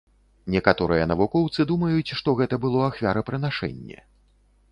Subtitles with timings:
[0.53, 3.99] Некаторыя навукоўцы думаюць, што гэта было ахвярапрынашэнне.